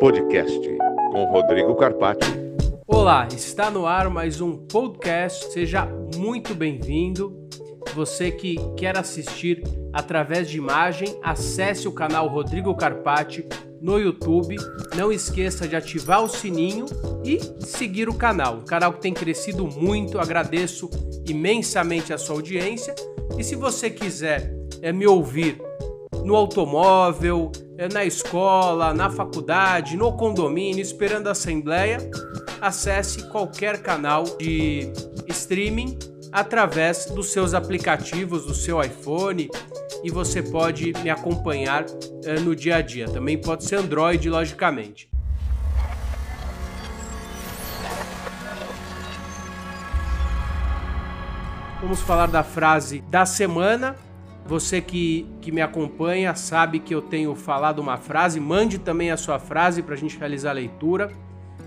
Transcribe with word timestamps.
Podcast 0.00 0.60
com 1.12 1.24
Rodrigo 1.26 1.74
Carpati. 1.76 2.26
Olá, 2.86 3.28
está 3.34 3.70
no 3.70 3.86
ar 3.86 4.10
mais 4.10 4.40
um 4.40 4.56
podcast. 4.56 5.52
Seja 5.52 5.86
muito 6.16 6.54
bem-vindo. 6.54 7.48
Você 7.94 8.30
que 8.30 8.56
quer 8.76 8.98
assistir 8.98 9.62
através 9.92 10.50
de 10.50 10.58
imagem, 10.58 11.16
acesse 11.22 11.86
o 11.86 11.92
canal 11.92 12.26
Rodrigo 12.28 12.74
Carpati 12.74 13.46
no 13.80 13.98
YouTube. 13.98 14.56
Não 14.96 15.12
esqueça 15.12 15.68
de 15.68 15.76
ativar 15.76 16.22
o 16.22 16.28
sininho 16.28 16.86
e 17.24 17.38
seguir 17.60 18.08
o 18.08 18.14
canal. 18.14 18.58
O 18.58 18.64
canal 18.64 18.92
que 18.92 19.00
tem 19.00 19.14
crescido 19.14 19.66
muito, 19.66 20.18
agradeço 20.18 20.90
imensamente 21.28 22.12
a 22.12 22.18
sua 22.18 22.36
audiência. 22.36 22.94
E 23.38 23.44
se 23.44 23.54
você 23.54 23.88
quiser 23.88 24.52
é, 24.82 24.92
me 24.92 25.06
ouvir 25.06 25.58
no 26.24 26.34
automóvel, 26.34 27.52
é, 27.76 27.86
na 27.88 28.04
escola, 28.04 28.94
na 28.94 29.10
faculdade, 29.10 29.96
no 29.96 30.12
condomínio, 30.16 30.80
esperando 30.80 31.28
a 31.28 31.32
assembleia, 31.32 31.98
acesse 32.60 33.28
qualquer 33.28 33.82
canal 33.82 34.24
de 34.24 34.90
streaming 35.28 35.98
através 36.32 37.06
dos 37.06 37.30
seus 37.30 37.52
aplicativos, 37.54 38.46
do 38.46 38.54
seu 38.54 38.82
iPhone 38.82 39.48
e 40.02 40.10
você 40.10 40.42
pode 40.42 40.92
me 41.02 41.10
acompanhar 41.10 41.84
é, 42.24 42.40
no 42.40 42.56
dia 42.56 42.76
a 42.76 42.82
dia. 42.82 43.06
Também 43.06 43.38
pode 43.38 43.64
ser 43.64 43.76
Android, 43.76 44.28
logicamente. 44.28 45.08
Vamos 51.80 52.00
falar 52.00 52.28
da 52.28 52.42
frase 52.42 53.02
da 53.10 53.26
semana 53.26 53.94
você 54.46 54.80
que, 54.80 55.26
que 55.40 55.50
me 55.50 55.62
acompanha 55.62 56.34
sabe 56.34 56.78
que 56.78 56.94
eu 56.94 57.00
tenho 57.00 57.34
falado 57.34 57.78
uma 57.78 57.96
frase, 57.96 58.38
mande 58.38 58.78
também 58.78 59.10
a 59.10 59.16
sua 59.16 59.38
frase 59.38 59.82
para 59.82 59.94
a 59.94 59.96
gente 59.96 60.18
realizar 60.18 60.50
a 60.50 60.54
leitura. 60.54 61.10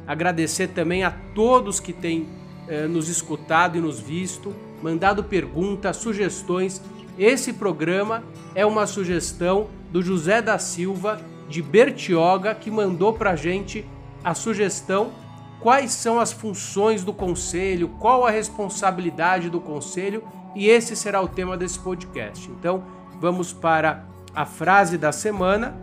Agradecer 0.05 0.69
também 0.69 1.03
a 1.03 1.11
todos 1.11 1.79
que 1.79 1.91
têm 1.91 2.27
eh, 2.67 2.87
nos 2.87 3.09
escutado 3.09 3.77
e 3.77 3.81
nos 3.81 3.99
visto, 3.99 4.55
mandado 4.81 5.23
perguntas, 5.23 5.97
sugestões. 5.97 6.81
Esse 7.17 7.51
programa 7.51 8.23
é 8.53 8.65
uma 8.65 8.85
sugestão 8.85 9.67
do 9.91 10.03
José 10.03 10.41
da 10.41 10.59
Silva 10.59 11.19
de 11.49 11.61
Bertioga 11.61 12.53
que 12.53 12.69
mandou 12.69 13.13
para 13.13 13.31
a 13.31 13.35
gente 13.35 13.85
a 14.23 14.35
sugestão 14.35 15.11
quais 15.59 15.91
são 15.91 16.19
as 16.19 16.31
funções 16.31 17.03
do 17.03 17.11
conselho, 17.11 17.89
qual 17.99 18.25
a 18.25 18.29
responsabilidade 18.29 19.49
do 19.49 19.59
conselho 19.59 20.23
e 20.57 20.67
esse 20.67 20.95
será 20.95 21.21
o 21.21 21.27
tema 21.27 21.55
desse 21.55 21.77
podcast. 21.77 22.49
Então, 22.49 22.83
vamos 23.21 23.53
para 23.53 24.05
a 24.33 24.43
frase 24.43 24.97
da 24.97 25.11
semana: 25.11 25.77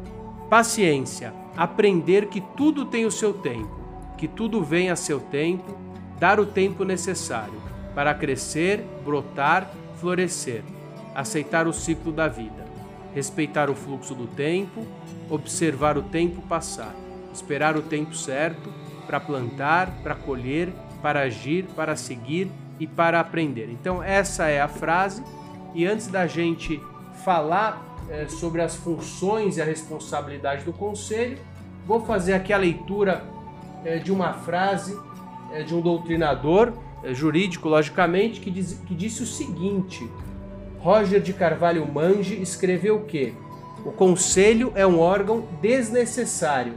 paciência, 0.51 1.33
aprender 1.57 2.27
que 2.27 2.41
tudo 2.41 2.85
tem 2.85 3.07
o 3.07 3.11
seu 3.11 3.33
tempo, 3.33 3.81
que 4.19 4.27
tudo 4.27 4.65
vem 4.65 4.91
a 4.91 4.97
seu 4.97 5.21
tempo, 5.21 5.79
dar 6.19 6.41
o 6.41 6.47
tempo 6.47 6.85
necessário 6.85 7.55
para 7.95 8.13
crescer, 8.13 8.85
brotar, 9.05 9.71
florescer, 10.01 10.65
aceitar 11.15 11.69
o 11.69 11.73
ciclo 11.73 12.11
da 12.11 12.27
vida, 12.27 12.65
respeitar 13.15 13.71
o 13.71 13.77
fluxo 13.77 14.13
do 14.13 14.27
tempo, 14.27 14.85
observar 15.31 15.97
o 15.97 16.03
tempo 16.03 16.43
passar, 16.43 16.93
esperar 17.33 17.77
o 17.77 17.83
tempo 17.83 18.13
certo 18.13 18.73
para 19.07 19.21
plantar, 19.21 20.03
para 20.03 20.17
colher, 20.17 20.73
para 21.01 21.21
agir, 21.21 21.65
para 21.77 21.95
seguir 21.95 22.51
e 22.79 22.87
para 22.87 23.21
aprender. 23.21 23.69
Então, 23.71 24.03
essa 24.03 24.49
é 24.49 24.61
a 24.61 24.69
frase. 24.69 25.23
E 25.75 25.87
antes 25.87 26.09
da 26.09 26.27
gente 26.27 26.81
falar 27.25 27.85
é, 28.09 28.27
sobre 28.29 28.61
as 28.61 28.75
funções 28.75 29.57
e 29.57 29.63
a 29.63 29.65
responsabilidade 29.65 30.65
do 30.65 30.73
conselho, 30.73 31.39
vou 31.87 32.05
fazer 32.05 32.35
aqui 32.35 32.53
a 32.53 32.59
leitura 32.59 33.25
é, 33.85 33.99
de 33.99 34.13
uma 34.13 34.33
frase 34.33 34.99
é, 35.53 35.63
de 35.63 35.75
um 35.75 35.81
doutrinador 35.81 36.73
jurídico, 37.13 37.69
logicamente, 37.69 38.41
que, 38.41 38.51
diz, 38.51 38.81
que 38.87 38.95
disse 38.95 39.23
o 39.23 39.27
seguinte: 39.27 40.09
Roger 40.79 41.21
de 41.21 41.33
Carvalho 41.33 41.87
Mange 41.91 42.41
escreveu 42.41 43.01
que 43.01 43.35
o 43.85 43.93
conselho 43.93 44.73
é 44.75 44.87
um 44.87 44.99
órgão 44.99 45.47
desnecessário 45.61 46.73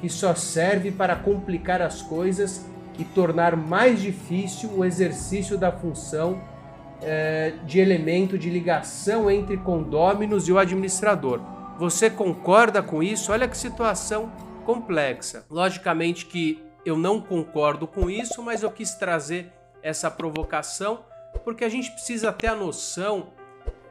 que 0.00 0.08
só 0.08 0.34
serve 0.34 0.90
para 0.90 1.14
complicar 1.14 1.80
as 1.80 2.02
coisas 2.02 2.66
e 2.98 3.04
tornar 3.04 3.56
mais 3.56 4.00
difícil 4.00 4.70
o 4.76 4.84
exercício 4.84 5.56
da 5.56 5.72
função 5.72 6.42
é, 7.00 7.54
de 7.64 7.80
elemento 7.80 8.38
de 8.38 8.48
ligação 8.48 9.30
entre 9.30 9.56
condôminos 9.56 10.48
e 10.48 10.52
o 10.52 10.58
administrador. 10.58 11.40
Você 11.78 12.08
concorda 12.08 12.82
com 12.82 13.02
isso? 13.02 13.32
Olha 13.32 13.48
que 13.48 13.56
situação 13.56 14.30
complexa. 14.64 15.44
Logicamente 15.50 16.26
que 16.26 16.62
eu 16.84 16.96
não 16.96 17.20
concordo 17.20 17.86
com 17.86 18.08
isso, 18.10 18.42
mas 18.42 18.62
eu 18.62 18.70
quis 18.70 18.94
trazer 18.94 19.52
essa 19.82 20.10
provocação 20.10 21.00
porque 21.44 21.64
a 21.64 21.68
gente 21.68 21.90
precisa 21.90 22.32
ter 22.32 22.46
a 22.46 22.54
noção 22.54 23.28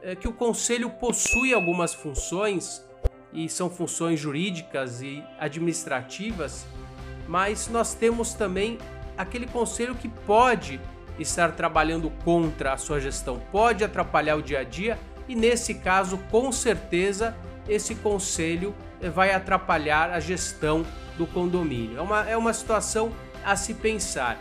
é, 0.02 0.14
que 0.14 0.28
o 0.28 0.32
conselho 0.32 0.90
possui 0.90 1.52
algumas 1.52 1.92
funções 1.92 2.84
e 3.32 3.48
são 3.48 3.68
funções 3.68 4.20
jurídicas 4.20 5.02
e 5.02 5.22
administrativas 5.38 6.66
mas 7.28 7.68
nós 7.68 7.94
temos 7.94 8.34
também 8.34 8.78
aquele 9.16 9.46
conselho 9.46 9.94
que 9.94 10.08
pode 10.08 10.80
estar 11.18 11.52
trabalhando 11.52 12.10
contra 12.24 12.72
a 12.72 12.76
sua 12.76 13.00
gestão, 13.00 13.40
pode 13.50 13.84
atrapalhar 13.84 14.36
o 14.36 14.42
dia 14.42 14.60
a 14.60 14.64
dia 14.64 14.98
e 15.28 15.34
nesse 15.34 15.74
caso, 15.74 16.18
com 16.30 16.50
certeza, 16.50 17.36
esse 17.68 17.94
conselho 17.94 18.74
vai 19.14 19.32
atrapalhar 19.32 20.10
a 20.10 20.20
gestão 20.20 20.84
do 21.16 21.26
condomínio. 21.26 21.98
É 21.98 22.00
uma, 22.00 22.30
é 22.30 22.36
uma 22.36 22.52
situação 22.52 23.12
a 23.44 23.56
se 23.56 23.74
pensar. 23.74 24.38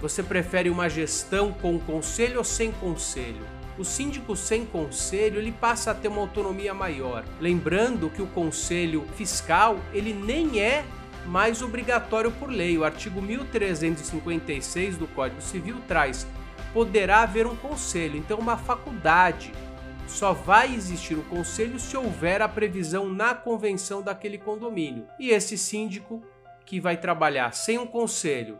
Você 0.00 0.22
prefere 0.22 0.70
uma 0.70 0.88
gestão 0.88 1.52
com 1.52 1.78
conselho 1.78 2.38
ou 2.38 2.44
sem 2.44 2.70
conselho? 2.72 3.44
O 3.78 3.84
síndico 3.84 4.34
sem 4.34 4.64
conselho 4.64 5.38
ele 5.38 5.52
passa 5.52 5.92
a 5.92 5.94
ter 5.94 6.08
uma 6.08 6.20
autonomia 6.20 6.74
maior. 6.74 7.24
Lembrando 7.40 8.10
que 8.10 8.22
o 8.22 8.26
conselho 8.26 9.06
fiscal 9.14 9.78
ele 9.92 10.12
nem 10.12 10.60
é 10.60 10.84
mais 11.26 11.62
obrigatório 11.62 12.30
por 12.32 12.50
lei. 12.50 12.78
O 12.78 12.84
artigo 12.84 13.20
1356 13.20 14.96
do 14.96 15.06
Código 15.08 15.40
Civil 15.40 15.76
traz: 15.86 16.26
poderá 16.72 17.22
haver 17.22 17.46
um 17.46 17.56
conselho, 17.56 18.16
então 18.16 18.38
uma 18.38 18.56
faculdade. 18.56 19.52
Só 20.06 20.32
vai 20.32 20.74
existir 20.74 21.14
o 21.14 21.24
conselho 21.24 21.78
se 21.78 21.96
houver 21.96 22.40
a 22.40 22.48
previsão 22.48 23.08
na 23.08 23.34
convenção 23.34 24.00
daquele 24.00 24.38
condomínio. 24.38 25.06
E 25.18 25.30
esse 25.30 25.58
síndico 25.58 26.22
que 26.64 26.80
vai 26.80 26.96
trabalhar 26.96 27.52
sem 27.52 27.78
um 27.78 27.86
conselho, 27.86 28.58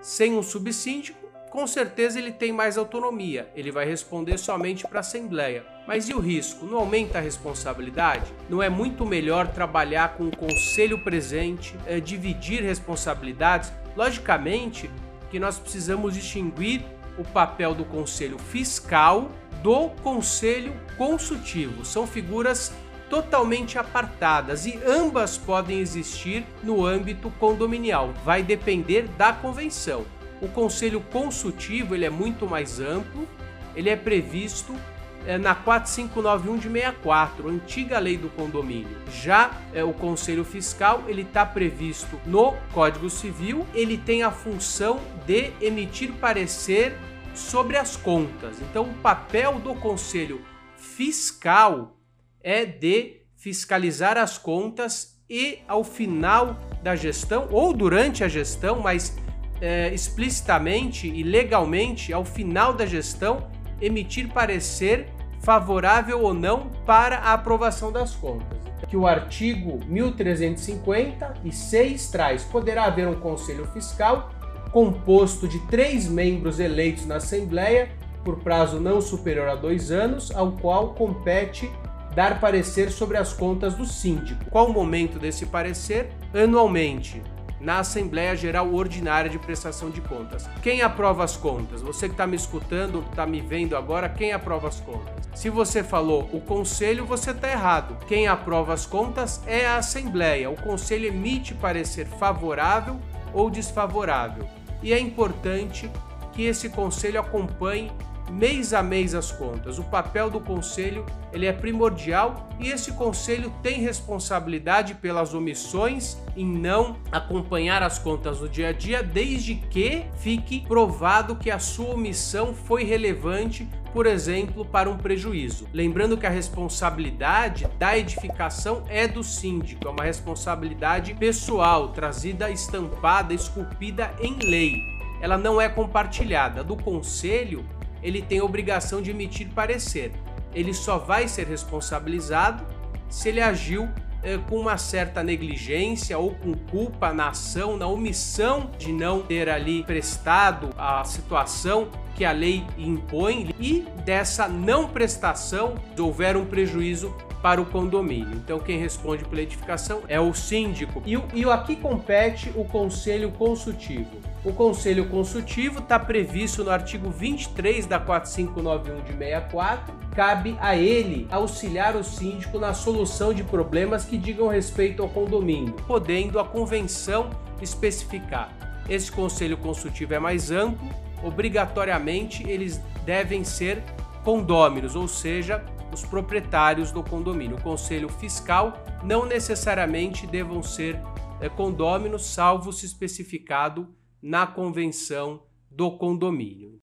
sem 0.00 0.34
um 0.34 0.42
subsíndico, 0.42 1.28
com 1.50 1.66
certeza 1.66 2.18
ele 2.18 2.32
tem 2.32 2.52
mais 2.52 2.78
autonomia, 2.78 3.50
ele 3.54 3.70
vai 3.70 3.86
responder 3.86 4.38
somente 4.38 4.86
para 4.86 4.98
a 4.98 5.00
Assembleia. 5.00 5.77
Mas 5.88 6.06
e 6.10 6.12
o 6.12 6.20
risco? 6.20 6.66
Não 6.66 6.80
aumenta 6.80 7.16
a 7.16 7.20
responsabilidade? 7.22 8.30
Não 8.46 8.62
é 8.62 8.68
muito 8.68 9.06
melhor 9.06 9.48
trabalhar 9.48 10.18
com 10.18 10.24
o 10.24 10.36
conselho 10.36 10.98
presente, 10.98 11.74
é, 11.86 11.98
dividir 11.98 12.62
responsabilidades? 12.62 13.72
Logicamente 13.96 14.90
que 15.30 15.40
nós 15.40 15.58
precisamos 15.58 16.12
distinguir 16.12 16.84
o 17.16 17.24
papel 17.24 17.74
do 17.74 17.86
conselho 17.86 18.38
fiscal 18.38 19.30
do 19.62 19.88
conselho 20.02 20.74
consultivo. 20.98 21.86
São 21.86 22.06
figuras 22.06 22.70
totalmente 23.08 23.78
apartadas 23.78 24.66
e 24.66 24.78
ambas 24.86 25.38
podem 25.38 25.78
existir 25.78 26.44
no 26.62 26.84
âmbito 26.84 27.30
condominial. 27.40 28.12
Vai 28.26 28.42
depender 28.42 29.08
da 29.16 29.32
convenção. 29.32 30.04
O 30.42 30.48
conselho 30.48 31.00
consultivo 31.10 31.94
ele 31.94 32.04
é 32.04 32.10
muito 32.10 32.46
mais 32.46 32.78
amplo, 32.78 33.26
ele 33.74 33.88
é 33.88 33.96
previsto 33.96 34.76
é, 35.26 35.36
na 35.36 35.54
4591 35.54 36.56
de 36.56 36.68
64, 36.68 37.48
antiga 37.48 37.98
lei 37.98 38.16
do 38.16 38.28
condomínio. 38.30 38.96
Já 39.12 39.50
é, 39.72 39.84
o 39.84 39.92
conselho 39.92 40.44
fiscal 40.44 41.04
ele 41.06 41.22
está 41.22 41.44
previsto 41.44 42.18
no 42.26 42.54
Código 42.72 43.10
Civil, 43.10 43.66
ele 43.74 43.98
tem 43.98 44.22
a 44.22 44.30
função 44.30 45.00
de 45.26 45.52
emitir 45.60 46.12
parecer 46.14 46.96
sobre 47.34 47.76
as 47.76 47.96
contas. 47.96 48.60
Então, 48.60 48.84
o 48.84 48.94
papel 48.94 49.60
do 49.60 49.74
conselho 49.74 50.40
fiscal 50.76 51.96
é 52.42 52.64
de 52.64 53.22
fiscalizar 53.36 54.16
as 54.16 54.36
contas 54.36 55.18
e 55.30 55.58
ao 55.68 55.84
final 55.84 56.58
da 56.82 56.96
gestão 56.96 57.48
ou 57.50 57.72
durante 57.72 58.24
a 58.24 58.28
gestão, 58.28 58.80
mas 58.80 59.16
é, 59.60 59.92
explicitamente 59.92 61.08
e 61.08 61.22
legalmente, 61.22 62.12
ao 62.12 62.24
final 62.24 62.72
da 62.72 62.86
gestão, 62.86 63.50
emitir 63.80 64.28
parecer 64.28 65.08
favorável 65.40 66.22
ou 66.22 66.34
não 66.34 66.68
para 66.84 67.16
a 67.18 67.32
aprovação 67.32 67.90
das 67.92 68.14
contas. 68.14 68.58
Que 68.88 68.96
o 68.96 69.06
artigo 69.06 69.78
1356 69.86 72.10
traz: 72.10 72.44
poderá 72.44 72.84
haver 72.84 73.08
um 73.08 73.20
conselho 73.20 73.66
fiscal 73.66 74.30
composto 74.72 75.46
de 75.48 75.58
três 75.66 76.08
membros 76.08 76.60
eleitos 76.60 77.06
na 77.06 77.16
Assembleia 77.16 77.90
por 78.24 78.40
prazo 78.40 78.78
não 78.78 79.00
superior 79.00 79.48
a 79.48 79.54
dois 79.54 79.90
anos, 79.90 80.30
ao 80.32 80.52
qual 80.52 80.94
compete 80.94 81.70
dar 82.14 82.40
parecer 82.40 82.90
sobre 82.90 83.16
as 83.16 83.32
contas 83.32 83.74
do 83.74 83.86
síndico. 83.86 84.44
Qual 84.50 84.68
o 84.68 84.72
momento 84.72 85.18
desse 85.18 85.46
parecer? 85.46 86.10
Anualmente, 86.34 87.22
na 87.60 87.80
Assembleia 87.80 88.36
Geral 88.36 88.72
Ordinária 88.72 89.30
de 89.30 89.38
Prestação 89.38 89.90
de 89.90 90.00
Contas. 90.00 90.48
Quem 90.62 90.82
aprova 90.82 91.24
as 91.24 91.36
contas? 91.36 91.82
Você 91.82 92.06
que 92.08 92.14
está 92.14 92.26
me 92.26 92.36
escutando, 92.36 93.04
está 93.10 93.26
me 93.26 93.40
vendo 93.40 93.76
agora, 93.76 94.08
quem 94.08 94.32
aprova 94.32 94.68
as 94.68 94.80
contas? 94.80 95.28
Se 95.34 95.50
você 95.50 95.82
falou 95.82 96.28
o 96.32 96.40
Conselho, 96.40 97.04
você 97.04 97.30
está 97.30 97.48
errado. 97.48 97.96
Quem 98.06 98.26
aprova 98.26 98.72
as 98.74 98.86
contas 98.86 99.40
é 99.46 99.66
a 99.66 99.76
Assembleia. 99.76 100.50
O 100.50 100.56
Conselho 100.56 101.06
emite 101.06 101.54
parecer 101.54 102.06
favorável 102.06 102.98
ou 103.32 103.50
desfavorável. 103.50 104.48
E 104.82 104.92
é 104.92 104.98
importante 104.98 105.90
que 106.32 106.42
esse 106.42 106.68
Conselho 106.68 107.20
acompanhe 107.20 107.90
mês 108.30 108.72
a 108.72 108.82
mês 108.82 109.14
as 109.14 109.30
contas. 109.30 109.78
O 109.78 109.84
papel 109.84 110.30
do 110.30 110.40
conselho 110.40 111.04
ele 111.32 111.46
é 111.46 111.52
primordial 111.52 112.48
e 112.58 112.68
esse 112.68 112.92
conselho 112.92 113.52
tem 113.62 113.80
responsabilidade 113.80 114.94
pelas 114.94 115.34
omissões 115.34 116.16
em 116.36 116.46
não 116.46 116.96
acompanhar 117.12 117.82
as 117.82 117.98
contas 117.98 118.38
do 118.38 118.48
dia 118.48 118.68
a 118.68 118.72
dia, 118.72 119.02
desde 119.02 119.54
que 119.54 120.04
fique 120.16 120.60
provado 120.60 121.36
que 121.36 121.50
a 121.50 121.58
sua 121.58 121.94
omissão 121.94 122.54
foi 122.54 122.84
relevante 122.84 123.68
por 123.92 124.06
exemplo, 124.06 124.64
para 124.64 124.88
um 124.88 124.96
prejuízo. 124.96 125.66
Lembrando 125.72 126.16
que 126.16 126.26
a 126.26 126.30
responsabilidade 126.30 127.66
da 127.78 127.96
edificação 127.96 128.84
é 128.88 129.08
do 129.08 129.24
síndico, 129.24 129.86
é 129.86 129.90
uma 129.90 130.04
responsabilidade 130.04 131.14
pessoal, 131.14 131.88
trazida, 131.88 132.50
estampada, 132.50 133.32
esculpida 133.34 134.14
em 134.20 134.38
lei. 134.38 134.82
Ela 135.20 135.36
não 135.36 135.60
é 135.60 135.68
compartilhada. 135.68 136.62
Do 136.62 136.76
conselho, 136.76 137.64
ele 138.02 138.22
tem 138.22 138.38
a 138.38 138.44
obrigação 138.44 139.02
de 139.02 139.10
emitir 139.10 139.48
parecer. 139.54 140.12
Ele 140.54 140.72
só 140.72 140.98
vai 140.98 141.28
ser 141.28 141.46
responsabilizado 141.46 142.64
se 143.08 143.28
ele 143.28 143.40
agiu 143.40 143.88
eh, 144.22 144.38
com 144.48 144.56
uma 144.56 144.76
certa 144.76 145.22
negligência 145.22 146.18
ou 146.18 146.34
com 146.34 146.52
culpa 146.52 147.12
na 147.12 147.28
ação, 147.28 147.76
na 147.76 147.86
omissão 147.86 148.70
de 148.78 148.92
não 148.92 149.22
ter 149.22 149.48
ali 149.48 149.84
prestado 149.84 150.70
a 150.76 151.04
situação 151.04 151.88
que 152.14 152.24
a 152.24 152.32
lei 152.32 152.64
impõe 152.76 153.54
e 153.60 153.86
dessa 154.04 154.48
não 154.48 154.88
prestação 154.88 155.76
houver 155.98 156.36
um 156.36 156.44
prejuízo 156.44 157.14
para 157.40 157.60
o 157.60 157.66
condomínio. 157.66 158.32
Então, 158.34 158.58
quem 158.58 158.78
responde 158.78 159.24
pela 159.24 159.42
edificação 159.42 160.02
é 160.08 160.20
o 160.20 160.34
síndico. 160.34 161.02
E, 161.06 161.14
e 161.32 161.44
aqui 161.44 161.76
compete 161.76 162.52
o 162.56 162.64
conselho 162.64 163.30
consultivo. 163.30 164.10
O 164.44 164.52
conselho 164.52 165.08
consultivo 165.08 165.80
está 165.80 165.98
previsto 165.98 166.62
no 166.62 166.70
artigo 166.70 167.10
23 167.10 167.86
da 167.86 167.98
4591 167.98 169.02
de 169.02 169.12
64. 169.12 169.98
Cabe 170.14 170.56
a 170.60 170.76
ele 170.76 171.26
auxiliar 171.30 171.96
o 171.96 172.04
síndico 172.04 172.58
na 172.58 172.72
solução 172.72 173.34
de 173.34 173.42
problemas 173.42 174.04
que 174.04 174.16
digam 174.16 174.46
respeito 174.46 175.02
ao 175.02 175.08
condomínio, 175.08 175.74
podendo 175.86 176.38
a 176.38 176.44
convenção 176.44 177.30
especificar. 177.60 178.52
Esse 178.88 179.10
conselho 179.10 179.56
consultivo 179.56 180.14
é 180.14 180.20
mais 180.20 180.50
amplo, 180.50 180.88
obrigatoriamente 181.22 182.48
eles 182.48 182.80
devem 183.04 183.42
ser 183.42 183.82
condôminos, 184.22 184.94
ou 184.94 185.08
seja, 185.08 185.64
os 185.92 186.04
proprietários 186.04 186.92
do 186.92 187.02
condomínio. 187.02 187.56
O 187.56 187.62
conselho 187.62 188.08
fiscal 188.08 188.84
não 189.02 189.26
necessariamente 189.26 190.26
devam 190.26 190.62
ser 190.62 191.00
é, 191.40 191.48
condôminos, 191.48 192.24
salvo 192.24 192.72
se 192.72 192.86
especificado 192.86 193.97
na 194.22 194.46
convenção 194.46 195.42
do 195.70 195.90
condomínio. 195.92 196.78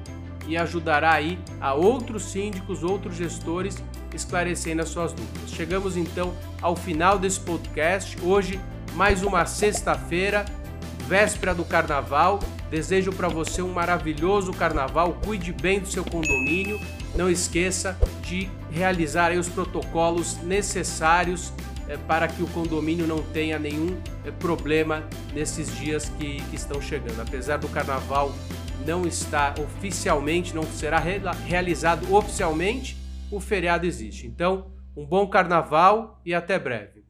e 0.49 0.57
ajudará 0.57 1.13
aí 1.13 1.39
a 1.61 1.75
outros 1.75 2.25
síndicos, 2.25 2.83
outros 2.83 3.17
gestores 3.17 3.83
esclarecendo 4.15 4.83
as 4.83 4.89
suas 4.89 5.13
dúvidas. 5.13 5.51
Chegamos 5.51 5.97
então 5.97 6.35
ao 6.61 6.77
final 6.77 7.19
desse 7.19 7.41
podcast. 7.41 8.17
Hoje, 8.23 8.61
mais 8.95 9.23
uma 9.23 9.47
sexta-feira, 9.47 10.45
véspera 11.09 11.55
do 11.55 11.65
carnaval. 11.65 12.41
Desejo 12.71 13.13
para 13.13 13.29
você 13.29 13.61
um 13.61 13.73
maravilhoso 13.73 14.53
carnaval. 14.53 15.19
Cuide 15.25 15.53
bem 15.53 15.81
do 15.81 15.87
seu 15.87 16.05
condomínio. 16.05 16.79
Não 17.15 17.29
esqueça 17.29 17.99
de 18.23 18.49
realizar 18.71 19.33
os 19.33 19.49
protocolos 19.49 20.39
necessários 20.43 21.53
é, 21.89 21.97
para 21.97 22.27
que 22.29 22.43
o 22.43 22.47
condomínio 22.49 23.07
não 23.07 23.23
tenha 23.23 23.59
nenhum 23.59 23.99
é, 24.25 24.31
problema 24.31 25.05
nesses 25.35 25.77
dias 25.77 26.09
que, 26.19 26.41
que 26.43 26.57
estão 26.57 26.81
chegando. 26.81 27.21
Apesar 27.21 27.59
do 27.59 27.69
carnaval 27.69 28.35
não 28.87 29.07
estar 29.07 29.55
oficialmente, 29.61 30.55
não 30.55 30.63
será 30.65 30.99
realizado 30.99 32.13
oficialmente, 32.15 32.97
o 33.33 33.41
feriado 33.41 33.87
existe. 33.87 34.27
Então, 34.27 34.67
um 34.97 35.05
bom 35.05 35.27
carnaval 35.27 36.21
e 36.25 36.35
até 36.35 36.59
breve. 36.59 37.03